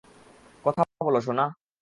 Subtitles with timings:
[0.65, 1.45] কথা বল সোনা!